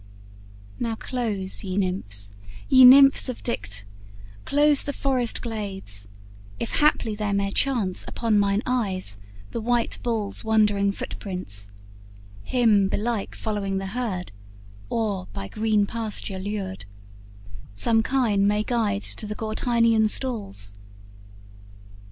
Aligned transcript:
Now 0.79 0.95
close, 0.95 1.63
ye 1.63 1.77
Nymphs, 1.77 2.31
Ye 2.67 2.85
Nymphs 2.85 3.29
of 3.29 3.43
Dicte, 3.43 3.85
close 4.45 4.81
the 4.81 4.93
forest 4.93 5.43
glades, 5.43 6.07
If 6.59 6.77
haply 6.79 7.13
there 7.13 7.35
may 7.35 7.51
chance 7.51 8.03
upon 8.07 8.39
mine 8.39 8.63
eyes 8.65 9.19
The 9.51 9.61
white 9.61 9.99
bull's 10.01 10.43
wandering 10.43 10.91
foot 10.91 11.19
prints: 11.19 11.69
him 12.41 12.87
belike 12.87 13.35
Following 13.35 13.77
the 13.77 13.93
herd, 13.93 14.31
or 14.89 15.27
by 15.33 15.47
green 15.47 15.85
pasture 15.85 16.39
lured, 16.39 16.85
Some 17.75 18.01
kine 18.01 18.47
may 18.47 18.63
guide 18.63 19.03
to 19.03 19.27
the 19.27 19.35
Gortynian 19.35 20.07
stalls. 20.09 20.73